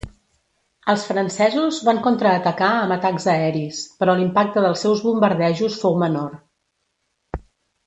[0.93, 6.35] Els francesos van contraatacar amb atacs aeris, però l'impacte dels seus bombardejos fou menor.